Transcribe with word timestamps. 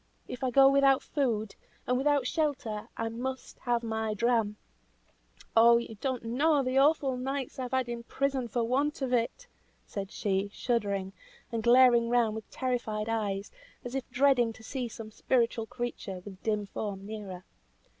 If 0.27 0.43
I 0.43 0.49
go 0.49 0.67
without 0.67 1.03
food, 1.03 1.53
and 1.85 1.95
without 1.95 2.25
shelter, 2.25 2.89
I 2.97 3.07
must 3.09 3.59
have 3.59 3.83
my 3.83 4.15
dram. 4.15 4.57
Oh! 5.55 5.77
you 5.77 5.93
don't 6.01 6.23
know 6.25 6.63
the 6.63 6.79
awful 6.79 7.15
nights 7.17 7.59
I 7.59 7.61
have 7.61 7.71
had 7.71 7.87
in 7.87 8.01
prison 8.01 8.47
for 8.47 8.63
want 8.63 9.03
of 9.03 9.13
it!" 9.13 9.45
said 9.85 10.09
she, 10.11 10.49
shuddering, 10.51 11.13
and 11.51 11.61
glaring 11.61 12.09
round 12.09 12.33
with 12.33 12.49
terrified 12.49 13.09
eyes, 13.09 13.51
as 13.85 13.93
if 13.93 14.09
dreading 14.09 14.53
to 14.53 14.63
see 14.63 14.87
some 14.87 15.11
spiritual 15.11 15.67
creature, 15.67 16.19
with 16.25 16.41
dim 16.41 16.65
form, 16.65 17.05
near 17.05 17.27
her. 17.27 17.43